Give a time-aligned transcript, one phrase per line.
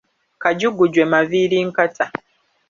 [0.41, 2.05] Kajugujwe Maviirinkata.